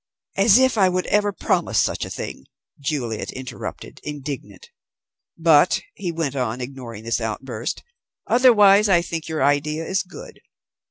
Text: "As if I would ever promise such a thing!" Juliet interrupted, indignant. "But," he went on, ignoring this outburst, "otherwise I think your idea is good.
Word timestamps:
"As 0.35 0.57
if 0.57 0.79
I 0.79 0.89
would 0.89 1.05
ever 1.05 1.31
promise 1.31 1.79
such 1.79 2.05
a 2.05 2.09
thing!" 2.09 2.45
Juliet 2.79 3.31
interrupted, 3.33 3.99
indignant. 4.03 4.71
"But," 5.37 5.83
he 5.93 6.11
went 6.11 6.35
on, 6.35 6.59
ignoring 6.59 7.03
this 7.03 7.21
outburst, 7.21 7.83
"otherwise 8.25 8.89
I 8.89 9.03
think 9.03 9.27
your 9.29 9.43
idea 9.43 9.85
is 9.85 10.01
good. 10.01 10.39